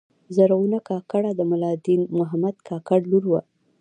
زرغونه 0.35 0.79
کاکړه 0.89 1.31
د 1.35 1.41
ملا 1.51 1.71
دین 1.85 2.01
محمد 2.19 2.55
کاکړ 2.67 2.99
لور 3.11 3.23
وه. 3.31 3.41